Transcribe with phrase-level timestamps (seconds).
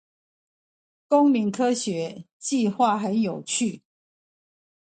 [1.07, 3.83] 公民科學計畫很有趣